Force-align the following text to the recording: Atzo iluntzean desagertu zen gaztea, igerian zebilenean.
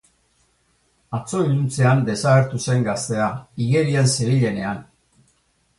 Atzo 1.17 1.41
iluntzean 1.49 2.01
desagertu 2.09 2.63
zen 2.71 2.89
gaztea, 2.89 3.29
igerian 3.69 4.13
zebilenean. 4.17 4.83